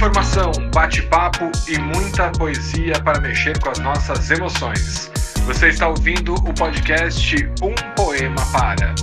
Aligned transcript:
informação, 0.00 0.50
bate-papo 0.72 1.52
e 1.68 1.78
muita 1.78 2.32
poesia 2.32 2.98
para 3.02 3.20
mexer 3.20 3.60
com 3.60 3.68
as 3.68 3.78
nossas 3.80 4.30
emoções. 4.30 5.10
Você 5.44 5.68
está 5.68 5.88
ouvindo 5.88 6.32
o 6.36 6.54
podcast 6.54 7.36
Um 7.62 7.74
Poema 7.94 8.40
Para. 8.50 8.94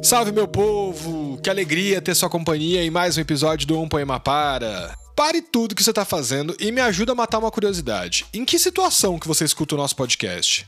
Salve 0.00 0.30
meu 0.30 0.46
povo! 0.46 1.40
Que 1.42 1.50
alegria 1.50 2.00
ter 2.00 2.14
sua 2.14 2.30
companhia 2.30 2.84
em 2.84 2.90
mais 2.90 3.18
um 3.18 3.20
episódio 3.20 3.66
do 3.66 3.80
Um 3.80 3.88
Poema 3.88 4.20
Para. 4.20 4.96
Pare 5.16 5.42
tudo 5.42 5.74
que 5.74 5.82
você 5.82 5.90
está 5.90 6.04
fazendo 6.04 6.54
e 6.60 6.70
me 6.70 6.80
ajuda 6.80 7.10
a 7.10 7.16
matar 7.16 7.38
uma 7.40 7.50
curiosidade. 7.50 8.26
Em 8.32 8.44
que 8.44 8.60
situação 8.60 9.18
que 9.18 9.26
você 9.26 9.44
escuta 9.44 9.74
o 9.74 9.78
nosso 9.78 9.96
podcast? 9.96 10.64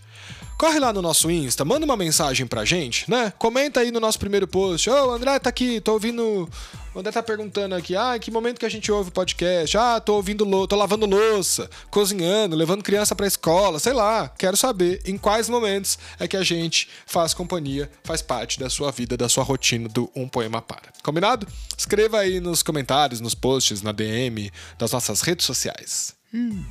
Corre 0.61 0.79
lá 0.79 0.92
no 0.92 1.00
nosso 1.00 1.30
Insta, 1.30 1.64
manda 1.64 1.86
uma 1.86 1.96
mensagem 1.96 2.46
pra 2.46 2.66
gente, 2.66 3.11
né? 3.11 3.32
Comenta 3.38 3.80
aí 3.80 3.90
no 3.90 3.98
nosso 3.98 4.18
primeiro 4.18 4.46
post. 4.46 4.90
Ô, 4.90 5.07
oh, 5.07 5.11
André 5.12 5.39
tá 5.39 5.48
aqui, 5.48 5.80
tô 5.80 5.94
ouvindo. 5.94 6.46
O 6.94 6.98
André 6.98 7.11
tá 7.11 7.22
perguntando 7.22 7.75
aqui, 7.75 7.96
ah, 7.96 8.18
que 8.18 8.30
momento 8.30 8.58
que 8.58 8.66
a 8.66 8.68
gente 8.68 8.93
ouve 8.93 9.08
o 9.08 9.12
podcast? 9.12 9.79
Ah, 9.79 9.99
tô 9.99 10.16
ouvindo, 10.16 10.44
tô 10.66 10.76
lavando 10.76 11.07
louça, 11.07 11.71
cozinhando, 11.90 12.54
levando 12.54 12.82
criança 12.82 13.16
pra 13.16 13.26
escola, 13.26 13.79
sei 13.79 13.94
lá. 13.94 14.29
Quero 14.29 14.54
saber 14.54 15.00
em 15.07 15.16
quais 15.16 15.49
momentos 15.49 15.99
é 16.18 16.29
que 16.29 16.36
a 16.36 16.43
gente 16.43 16.90
faz 17.07 17.32
companhia, 17.32 17.90
faz 18.04 18.21
parte 18.21 18.61
da 18.61 18.68
sua 18.68 18.93
vida, 18.93 19.16
da 19.16 19.30
sua 19.30 19.43
rotina 19.43 19.88
do 19.88 20.13
Um 20.14 20.29
Poema 20.29 20.61
Para. 20.61 20.93
Combinado? 21.02 21.46
Escreva 21.74 22.18
aí 22.18 22.38
nos 22.38 22.63
comentários, 22.63 23.18
nos 23.18 23.35
posts, 23.35 23.80
na 23.80 23.93
DM, 23.93 24.52
das 24.79 24.93
nossas 24.93 25.22
redes 25.22 25.46
sociais. 25.46 26.14
Hum. 26.35 26.66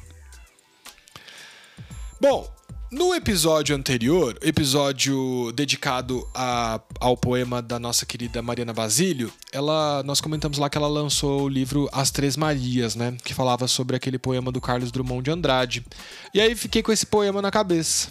Bom, 2.21 2.58
no 2.91 3.13
episódio 3.13 3.75
anterior, 3.75 4.37
episódio 4.41 5.51
dedicado 5.53 6.27
a, 6.33 6.81
ao 6.99 7.15
poema 7.15 7.61
da 7.61 7.79
nossa 7.79 8.05
querida 8.05 8.41
Mariana 8.41 8.73
Basílio, 8.73 9.31
ela, 9.51 10.01
nós 10.03 10.19
comentamos 10.19 10.57
lá 10.57 10.69
que 10.69 10.77
ela 10.77 10.87
lançou 10.87 11.43
o 11.43 11.49
livro 11.49 11.87
As 11.91 12.09
Três 12.09 12.35
Marias, 12.35 12.95
né? 12.95 13.15
Que 13.23 13.33
falava 13.33 13.67
sobre 13.67 13.95
aquele 13.95 14.17
poema 14.17 14.51
do 14.51 14.59
Carlos 14.59 14.91
Drummond 14.91 15.23
de 15.23 15.31
Andrade. 15.31 15.85
E 16.33 16.41
aí 16.41 16.55
fiquei 16.55 16.81
com 16.81 16.91
esse 16.91 17.05
poema 17.05 17.41
na 17.41 17.51
cabeça. 17.51 18.09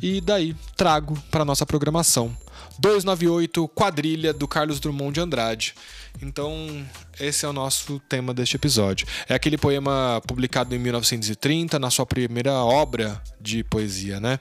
E 0.00 0.20
daí 0.20 0.56
trago 0.76 1.16
para 1.30 1.44
nossa 1.44 1.66
programação. 1.66 2.34
298 2.78 3.68
Quadrilha 3.68 4.32
do 4.32 4.48
Carlos 4.48 4.80
Drummond 4.80 5.14
de 5.14 5.20
Andrade. 5.20 5.74
Então, 6.22 6.86
esse 7.18 7.44
é 7.44 7.48
o 7.48 7.52
nosso 7.52 7.98
tema 8.08 8.32
deste 8.32 8.56
episódio. 8.56 9.06
É 9.28 9.34
aquele 9.34 9.58
poema 9.58 10.22
publicado 10.26 10.74
em 10.74 10.78
1930, 10.78 11.78
na 11.78 11.90
sua 11.90 12.06
primeira 12.06 12.52
obra 12.52 13.20
de 13.40 13.64
poesia, 13.64 14.20
né? 14.20 14.38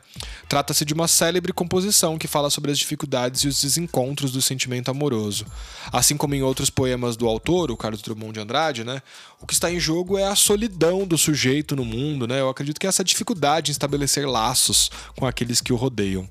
Trata-se 0.48 0.86
de 0.86 0.94
uma 0.94 1.08
célebre 1.08 1.52
composição 1.52 2.18
que 2.18 2.28
fala 2.28 2.50
sobre 2.50 2.72
as 2.72 2.78
dificuldades 2.78 3.42
e 3.42 3.48
os 3.48 3.62
desencontros 3.62 4.32
do 4.32 4.42
sentimento 4.42 4.92
amoroso. 4.92 5.46
Assim 5.92 6.16
como 6.16 6.36
em 6.36 6.44
outros 6.44 6.70
poemas 6.70 7.18
do 7.18 7.28
autor, 7.28 7.72
o 7.72 7.78
Carlos 7.78 8.02
Drummond 8.02 8.34
de 8.34 8.40
Andrade, 8.40 8.84
né? 8.84 9.02
O 9.42 9.48
que 9.48 9.54
está 9.54 9.72
em 9.72 9.80
jogo 9.80 10.18
é 10.18 10.26
a 10.26 10.36
solidão 10.36 11.08
do 11.08 11.18
sujeito 11.18 11.76
no 11.76 11.84
mundo, 11.84 12.28
né? 12.28 12.40
Eu 12.40 12.50
acredito 12.50 12.80
que 12.80 12.86
é 12.86 12.90
essa 12.90 13.04
dificuldade 13.04 13.72
em 13.72 13.74
estabelecer 13.74 14.28
laços 14.28 14.92
com 15.18 15.26
aqueles 15.26 15.60
que 15.60 15.74
o 15.74 15.76
rodeiam. 15.76 16.30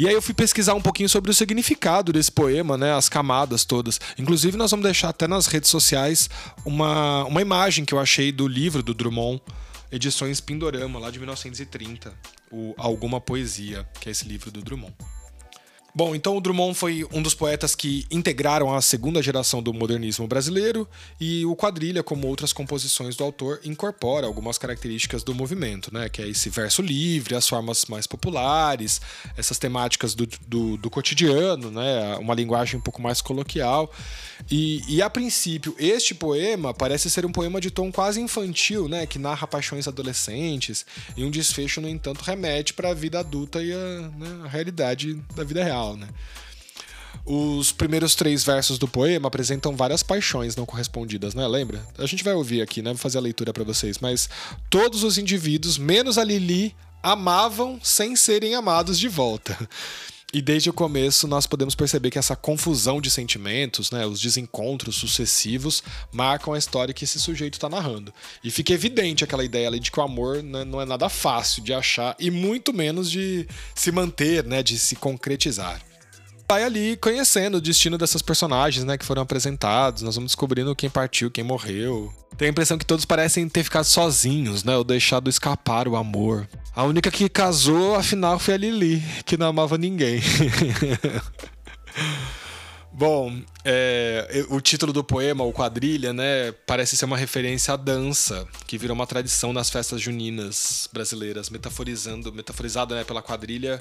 E 0.00 0.08
aí 0.08 0.14
eu 0.14 0.22
fui 0.22 0.32
pesquisar 0.32 0.72
um 0.72 0.80
pouquinho 0.80 1.10
sobre 1.10 1.30
o 1.30 1.34
significado 1.34 2.10
desse 2.10 2.32
poema, 2.32 2.74
né? 2.78 2.94
As 2.94 3.06
camadas 3.06 3.66
todas. 3.66 4.00
Inclusive, 4.16 4.56
nós 4.56 4.70
vamos 4.70 4.84
deixar 4.84 5.10
até 5.10 5.28
nas 5.28 5.46
redes 5.46 5.68
sociais 5.68 6.30
uma, 6.64 7.26
uma 7.26 7.42
imagem 7.42 7.84
que 7.84 7.92
eu 7.92 7.98
achei 7.98 8.32
do 8.32 8.48
livro 8.48 8.82
do 8.82 8.94
Drummond, 8.94 9.42
Edições 9.92 10.40
Pindorama, 10.40 10.98
lá 10.98 11.10
de 11.10 11.18
1930, 11.18 12.14
o 12.50 12.72
Alguma 12.78 13.20
Poesia, 13.20 13.86
que 14.00 14.08
é 14.08 14.12
esse 14.12 14.26
livro 14.26 14.50
do 14.50 14.62
Drummond. 14.62 14.94
Bom, 15.92 16.14
então 16.14 16.36
o 16.36 16.40
Drummond 16.40 16.74
foi 16.74 17.04
um 17.12 17.20
dos 17.20 17.34
poetas 17.34 17.74
que 17.74 18.06
integraram 18.10 18.72
a 18.72 18.80
segunda 18.80 19.20
geração 19.20 19.60
do 19.60 19.74
modernismo 19.74 20.26
brasileiro 20.28 20.88
e 21.20 21.44
o 21.44 21.56
Quadrilha, 21.56 22.02
como 22.02 22.28
outras 22.28 22.52
composições 22.52 23.16
do 23.16 23.24
autor, 23.24 23.60
incorpora 23.64 24.26
algumas 24.26 24.56
características 24.56 25.24
do 25.24 25.34
movimento, 25.34 25.92
né? 25.92 26.08
Que 26.08 26.22
é 26.22 26.28
esse 26.28 26.48
verso 26.48 26.80
livre, 26.80 27.34
as 27.34 27.48
formas 27.48 27.86
mais 27.86 28.06
populares, 28.06 29.00
essas 29.36 29.58
temáticas 29.58 30.14
do, 30.14 30.28
do, 30.46 30.76
do 30.76 30.88
cotidiano, 30.88 31.72
né? 31.72 32.16
Uma 32.18 32.34
linguagem 32.34 32.78
um 32.78 32.82
pouco 32.82 33.02
mais 33.02 33.20
coloquial. 33.20 33.92
E, 34.50 34.82
e, 34.88 35.02
a 35.02 35.10
princípio, 35.10 35.74
este 35.78 36.14
poema 36.14 36.72
parece 36.72 37.10
ser 37.10 37.26
um 37.26 37.32
poema 37.32 37.60
de 37.60 37.70
tom 37.70 37.90
quase 37.90 38.20
infantil, 38.20 38.88
né? 38.88 39.06
Que 39.06 39.18
narra 39.18 39.46
paixões 39.46 39.88
adolescentes 39.88 40.86
e 41.16 41.24
um 41.24 41.30
desfecho, 41.30 41.80
no 41.80 41.88
entanto, 41.88 42.22
remete 42.22 42.72
para 42.72 42.90
a 42.90 42.94
vida 42.94 43.18
adulta 43.18 43.60
e 43.62 43.72
a, 43.72 43.76
né, 43.76 44.40
a 44.44 44.48
realidade 44.48 45.14
da 45.34 45.42
vida 45.42 45.64
real 45.64 45.79
né? 45.96 46.08
Os 47.24 47.70
primeiros 47.70 48.14
três 48.14 48.44
versos 48.44 48.78
do 48.78 48.88
poema 48.88 49.28
apresentam 49.28 49.76
várias 49.76 50.02
paixões 50.02 50.56
não 50.56 50.64
correspondidas, 50.64 51.34
né? 51.34 51.46
Lembra? 51.46 51.84
A 51.98 52.06
gente 52.06 52.24
vai 52.24 52.34
ouvir 52.34 52.62
aqui, 52.62 52.82
né? 52.82 52.90
Vou 52.90 52.98
fazer 52.98 53.18
a 53.18 53.20
leitura 53.20 53.52
para 53.52 53.64
vocês. 53.64 53.98
Mas 53.98 54.28
todos 54.68 55.04
os 55.04 55.18
indivíduos, 55.18 55.76
menos 55.76 56.18
a 56.18 56.24
Lili, 56.24 56.74
amavam 57.02 57.78
sem 57.82 58.16
serem 58.16 58.54
amados 58.54 58.98
de 58.98 59.08
volta. 59.08 59.56
E 60.32 60.40
desde 60.40 60.70
o 60.70 60.72
começo 60.72 61.26
nós 61.26 61.46
podemos 61.46 61.74
perceber 61.74 62.10
que 62.10 62.18
essa 62.18 62.36
confusão 62.36 63.00
de 63.00 63.10
sentimentos, 63.10 63.90
né, 63.90 64.06
os 64.06 64.20
desencontros 64.20 64.96
sucessivos, 64.96 65.82
marcam 66.12 66.54
a 66.54 66.58
história 66.58 66.94
que 66.94 67.04
esse 67.04 67.18
sujeito 67.18 67.54
está 67.54 67.68
narrando. 67.68 68.14
E 68.42 68.50
fica 68.50 68.72
evidente 68.72 69.24
aquela 69.24 69.44
ideia 69.44 69.66
ali 69.66 69.80
de 69.80 69.90
que 69.90 69.98
o 69.98 70.02
amor 70.02 70.42
né, 70.42 70.64
não 70.64 70.80
é 70.80 70.84
nada 70.84 71.08
fácil 71.08 71.62
de 71.62 71.74
achar 71.74 72.14
e 72.18 72.30
muito 72.30 72.72
menos 72.72 73.10
de 73.10 73.46
se 73.74 73.90
manter, 73.90 74.44
né, 74.44 74.62
de 74.62 74.78
se 74.78 74.94
concretizar 74.94 75.89
vai 76.50 76.64
ali 76.64 76.96
conhecendo 76.96 77.58
o 77.58 77.60
destino 77.60 77.96
dessas 77.96 78.22
personagens, 78.22 78.84
né, 78.84 78.98
que 78.98 79.04
foram 79.04 79.22
apresentados. 79.22 80.02
Nós 80.02 80.16
vamos 80.16 80.32
descobrindo 80.32 80.74
quem 80.74 80.90
partiu, 80.90 81.30
quem 81.30 81.44
morreu. 81.44 82.12
Tem 82.36 82.48
a 82.48 82.50
impressão 82.50 82.76
que 82.76 82.84
todos 82.84 83.04
parecem 83.04 83.48
ter 83.48 83.62
ficado 83.62 83.84
sozinhos, 83.84 84.64
né, 84.64 84.76
ou 84.76 84.82
deixado 84.82 85.30
escapar 85.30 85.86
o 85.86 85.94
amor. 85.94 86.48
A 86.74 86.82
única 86.82 87.08
que 87.08 87.28
casou, 87.28 87.94
afinal, 87.94 88.36
foi 88.40 88.54
a 88.54 88.56
Lili, 88.56 89.00
que 89.24 89.36
não 89.36 89.46
amava 89.46 89.78
ninguém. 89.78 90.20
Bom, 92.92 93.40
é, 93.64 94.44
o 94.48 94.60
título 94.60 94.92
do 94.92 95.04
poema, 95.04 95.44
o 95.44 95.52
quadrilha, 95.52 96.12
né, 96.12 96.50
parece 96.66 96.96
ser 96.96 97.04
uma 97.04 97.16
referência 97.16 97.74
à 97.74 97.76
dança, 97.76 98.44
que 98.66 98.76
virou 98.76 98.96
uma 98.96 99.06
tradição 99.06 99.52
nas 99.52 99.70
festas 99.70 100.00
juninas 100.00 100.88
brasileiras, 100.92 101.48
metaforizando, 101.48 102.32
metaforizada 102.32 102.96
né, 102.96 103.04
pela 103.04 103.22
quadrilha 103.22 103.80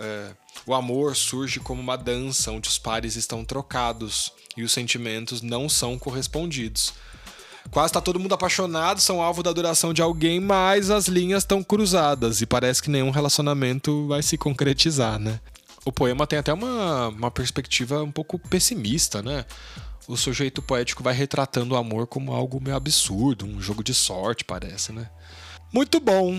é, 0.00 0.30
o 0.66 0.74
amor 0.74 1.14
surge 1.14 1.60
como 1.60 1.80
uma 1.80 1.96
dança 1.96 2.50
onde 2.50 2.68
os 2.68 2.78
pares 2.78 3.16
estão 3.16 3.44
trocados 3.44 4.32
e 4.56 4.62
os 4.62 4.72
sentimentos 4.72 5.42
não 5.42 5.68
são 5.68 5.98
correspondidos. 5.98 6.92
Quase 7.70 7.90
está 7.90 8.00
todo 8.00 8.18
mundo 8.18 8.34
apaixonado, 8.34 9.00
são 9.00 9.22
alvo 9.22 9.42
da 9.42 9.50
adoração 9.50 9.92
de 9.92 10.00
alguém, 10.00 10.40
mas 10.40 10.90
as 10.90 11.06
linhas 11.06 11.42
estão 11.42 11.62
cruzadas 11.62 12.40
e 12.40 12.46
parece 12.46 12.82
que 12.82 12.90
nenhum 12.90 13.10
relacionamento 13.10 14.08
vai 14.08 14.22
se 14.22 14.36
concretizar, 14.38 15.18
né? 15.18 15.38
O 15.84 15.92
poema 15.92 16.26
tem 16.26 16.38
até 16.38 16.52
uma, 16.52 17.08
uma 17.08 17.30
perspectiva 17.30 18.02
um 18.02 18.10
pouco 18.10 18.38
pessimista, 18.38 19.22
né? 19.22 19.44
O 20.08 20.16
sujeito 20.16 20.60
poético 20.60 21.02
vai 21.02 21.14
retratando 21.14 21.74
o 21.74 21.78
amor 21.78 22.06
como 22.06 22.32
algo 22.32 22.60
meio 22.60 22.76
absurdo, 22.76 23.46
um 23.46 23.60
jogo 23.60 23.84
de 23.84 23.94
sorte, 23.94 24.44
parece, 24.44 24.92
né? 24.92 25.08
Muito 25.72 26.00
bom. 26.00 26.34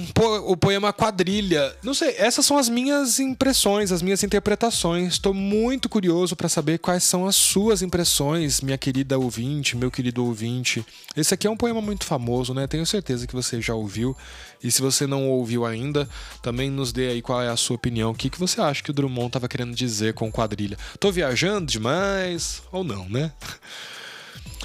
O 0.45 0.57
poema 0.57 0.91
Quadrilha. 0.91 1.73
Não 1.81 1.93
sei, 1.93 2.15
essas 2.17 2.45
são 2.45 2.57
as 2.57 2.67
minhas 2.67 3.17
impressões, 3.17 3.89
as 3.89 4.01
minhas 4.01 4.21
interpretações. 4.23 5.13
Estou 5.13 5.33
muito 5.33 5.87
curioso 5.87 6.35
para 6.35 6.49
saber 6.49 6.79
quais 6.79 7.03
são 7.03 7.25
as 7.25 7.37
suas 7.37 7.81
impressões, 7.81 8.59
minha 8.59 8.77
querida 8.77 9.17
ouvinte, 9.17 9.77
meu 9.77 9.89
querido 9.89 10.25
ouvinte. 10.25 10.85
Esse 11.15 11.33
aqui 11.33 11.47
é 11.47 11.49
um 11.49 11.55
poema 11.55 11.81
muito 11.81 12.05
famoso, 12.05 12.53
né? 12.53 12.67
Tenho 12.67 12.85
certeza 12.85 13.25
que 13.25 13.33
você 13.33 13.61
já 13.61 13.73
ouviu. 13.73 14.15
E 14.61 14.69
se 14.69 14.81
você 14.81 15.07
não 15.07 15.29
ouviu 15.29 15.65
ainda, 15.65 16.09
também 16.41 16.69
nos 16.69 16.91
dê 16.91 17.07
aí 17.07 17.21
qual 17.21 17.41
é 17.41 17.47
a 17.47 17.55
sua 17.55 17.77
opinião. 17.77 18.11
O 18.11 18.15
que, 18.15 18.29
que 18.29 18.39
você 18.39 18.59
acha 18.59 18.83
que 18.83 18.91
o 18.91 18.93
Drummond 18.93 19.27
estava 19.27 19.47
querendo 19.47 19.73
dizer 19.73 20.13
com 20.13 20.29
Quadrilha? 20.29 20.77
Tô 20.99 21.09
viajando 21.09 21.67
demais 21.67 22.61
ou 22.69 22.83
não, 22.83 23.07
né? 23.07 23.31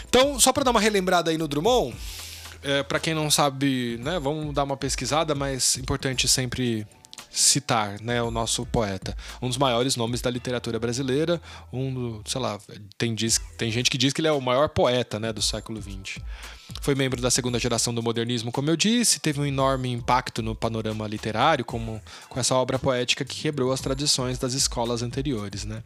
Então, 0.08 0.40
só 0.40 0.52
para 0.52 0.64
dar 0.64 0.70
uma 0.72 0.80
relembrada 0.80 1.30
aí 1.30 1.38
no 1.38 1.46
Drummond, 1.46 1.94
é, 2.66 2.82
para 2.82 2.98
quem 2.98 3.14
não 3.14 3.30
sabe, 3.30 3.96
né, 4.02 4.18
vamos 4.18 4.52
dar 4.52 4.64
uma 4.64 4.76
pesquisada, 4.76 5.34
mas 5.34 5.76
importante 5.76 6.26
sempre 6.26 6.86
citar, 7.30 8.00
né, 8.00 8.22
o 8.22 8.30
nosso 8.30 8.64
poeta, 8.66 9.16
um 9.40 9.48
dos 9.48 9.58
maiores 9.58 9.94
nomes 9.94 10.20
da 10.20 10.30
literatura 10.30 10.78
brasileira, 10.78 11.40
um, 11.72 12.20
sei 12.24 12.40
lá, 12.40 12.58
tem, 12.98 13.14
diz, 13.14 13.40
tem 13.56 13.70
gente 13.70 13.90
que 13.90 13.98
diz 13.98 14.12
que 14.12 14.20
ele 14.20 14.28
é 14.28 14.32
o 14.32 14.40
maior 14.40 14.68
poeta, 14.68 15.20
né, 15.20 15.32
do 15.32 15.42
século 15.42 15.80
XX. 15.80 16.18
Foi 16.80 16.94
membro 16.94 17.20
da 17.20 17.30
segunda 17.30 17.58
geração 17.58 17.94
do 17.94 18.02
modernismo, 18.02 18.50
como 18.50 18.70
eu 18.70 18.76
disse, 18.76 19.20
teve 19.20 19.40
um 19.40 19.46
enorme 19.46 19.92
impacto 19.92 20.42
no 20.42 20.54
panorama 20.54 21.06
literário, 21.06 21.64
como 21.64 22.02
com 22.28 22.40
essa 22.40 22.54
obra 22.54 22.78
poética 22.78 23.24
que 23.24 23.42
quebrou 23.42 23.70
as 23.72 23.80
tradições 23.80 24.38
das 24.38 24.54
escolas 24.54 25.02
anteriores, 25.02 25.64
né? 25.64 25.82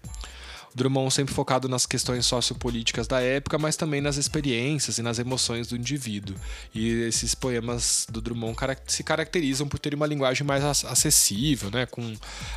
Drummond 0.74 1.12
sempre 1.12 1.34
focado 1.34 1.68
nas 1.68 1.86
questões 1.86 2.26
sociopolíticas 2.26 3.06
da 3.06 3.20
época, 3.20 3.58
mas 3.58 3.76
também 3.76 4.00
nas 4.00 4.16
experiências 4.16 4.98
e 4.98 5.02
nas 5.02 5.18
emoções 5.18 5.68
do 5.68 5.76
indivíduo. 5.76 6.36
E 6.74 6.88
esses 7.02 7.34
poemas 7.34 8.06
do 8.08 8.20
Drummond 8.20 8.56
se 8.86 9.02
caracterizam 9.02 9.68
por 9.68 9.78
terem 9.78 9.96
uma 9.96 10.06
linguagem 10.06 10.46
mais 10.46 10.64
acessível, 10.84 11.70
né, 11.70 11.86
com 11.86 12.14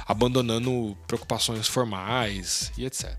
abandonando 0.08 0.98
preocupações 1.08 1.68
formais 1.68 2.72
e 2.78 2.86
etc. 2.86 3.14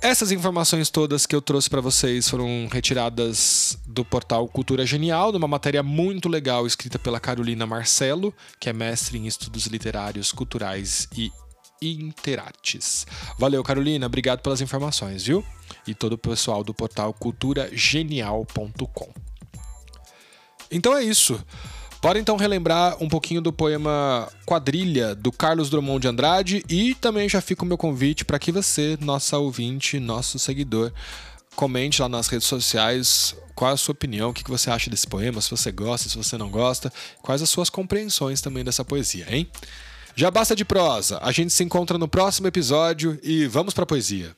Essas 0.00 0.30
informações 0.30 0.90
todas 0.90 1.26
que 1.26 1.34
eu 1.34 1.42
trouxe 1.42 1.68
para 1.68 1.80
vocês 1.80 2.28
foram 2.28 2.68
retiradas 2.70 3.76
do 3.84 4.04
portal 4.04 4.46
Cultura 4.46 4.86
Genial, 4.86 5.32
numa 5.32 5.48
matéria 5.48 5.82
muito 5.82 6.28
legal 6.28 6.68
escrita 6.68 7.00
pela 7.00 7.18
Carolina 7.18 7.66
Marcelo, 7.66 8.32
que 8.60 8.68
é 8.68 8.72
mestre 8.72 9.18
em 9.18 9.26
estudos 9.26 9.66
literários, 9.66 10.30
culturais 10.30 11.08
e 11.16 11.32
interartes. 11.80 13.06
Valeu, 13.38 13.62
Carolina, 13.62 14.06
obrigado 14.06 14.40
pelas 14.40 14.60
informações, 14.60 15.24
viu? 15.24 15.44
E 15.86 15.94
todo 15.94 16.14
o 16.14 16.18
pessoal 16.18 16.64
do 16.64 16.74
portal 16.74 17.14
culturagenial.com. 17.14 19.12
Então 20.70 20.96
é 20.96 21.02
isso. 21.02 21.42
Bora 22.00 22.18
então 22.18 22.36
relembrar 22.36 22.96
um 23.02 23.08
pouquinho 23.08 23.40
do 23.40 23.52
poema 23.52 24.30
Quadrilha, 24.46 25.16
do 25.16 25.32
Carlos 25.32 25.68
Drummond 25.68 26.02
de 26.02 26.08
Andrade, 26.08 26.64
e 26.68 26.94
também 26.94 27.28
já 27.28 27.40
fica 27.40 27.64
o 27.64 27.66
meu 27.66 27.76
convite 27.76 28.24
para 28.24 28.38
que 28.38 28.52
você, 28.52 28.96
nossa 29.00 29.36
ouvinte, 29.38 29.98
nosso 29.98 30.38
seguidor, 30.38 30.92
comente 31.56 32.00
lá 32.00 32.08
nas 32.08 32.28
redes 32.28 32.46
sociais 32.46 33.34
qual 33.58 33.72
a 33.72 33.76
sua 33.76 33.92
opinião, 33.92 34.30
o 34.30 34.32
que 34.32 34.48
você 34.48 34.70
acha 34.70 34.88
desse 34.88 35.08
poema, 35.08 35.40
se 35.40 35.50
você 35.50 35.72
gosta, 35.72 36.08
se 36.08 36.16
você 36.16 36.38
não 36.38 36.48
gosta, 36.48 36.92
quais 37.20 37.42
as 37.42 37.50
suas 37.50 37.68
compreensões 37.68 38.40
também 38.40 38.62
dessa 38.62 38.84
poesia, 38.84 39.26
hein? 39.28 39.50
Já 40.18 40.32
basta 40.32 40.56
de 40.56 40.64
prosa, 40.64 41.20
a 41.22 41.30
gente 41.30 41.52
se 41.52 41.62
encontra 41.62 41.96
no 41.96 42.08
próximo 42.08 42.48
episódio 42.48 43.20
e 43.22 43.46
vamos 43.46 43.72
para 43.72 43.86
poesia. 43.86 44.36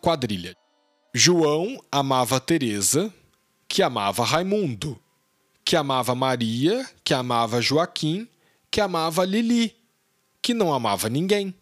Quadrilha. 0.00 0.56
João 1.12 1.82
amava 1.90 2.38
Teresa, 2.38 3.12
que 3.66 3.82
amava 3.82 4.24
Raimundo, 4.24 4.96
que 5.64 5.74
amava 5.74 6.14
Maria, 6.14 6.88
que 7.02 7.12
amava 7.12 7.60
Joaquim, 7.60 8.28
que 8.70 8.80
amava 8.80 9.24
Lili, 9.24 9.74
que 10.40 10.54
não 10.54 10.72
amava 10.72 11.08
ninguém. 11.08 11.52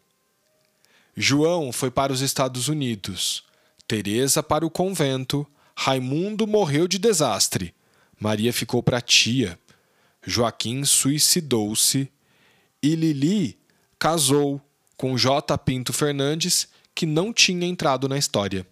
João 1.16 1.72
foi 1.72 1.90
para 1.90 2.12
os 2.12 2.20
Estados 2.20 2.68
Unidos, 2.68 3.42
Teresa 3.86 4.42
para 4.42 4.66
o 4.66 4.70
convento, 4.70 5.46
Raimundo 5.74 6.46
morreu 6.46 6.86
de 6.86 6.98
desastre, 6.98 7.74
Maria 8.18 8.52
ficou 8.52 8.82
para 8.82 9.00
tia, 9.00 9.58
Joaquim 10.24 10.84
suicidou-se 10.84 12.10
e 12.82 12.94
Lili 12.94 13.58
casou 13.98 14.60
com 14.96 15.16
J. 15.16 15.56
Pinto 15.58 15.92
Fernandes, 15.92 16.68
que 16.94 17.06
não 17.06 17.32
tinha 17.32 17.66
entrado 17.66 18.08
na 18.08 18.18
história. 18.18 18.66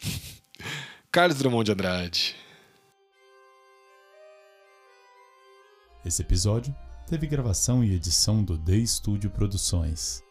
Carlos 1.10 1.38
Drummond 1.38 1.64
de 1.64 1.72
Andrade. 1.72 2.36
Esse 6.04 6.22
episódio 6.22 6.74
teve 7.08 7.26
gravação 7.26 7.82
e 7.82 7.94
edição 7.94 8.42
do 8.42 8.58
The 8.58 8.84
Studio 8.86 9.30
Produções. 9.30 10.22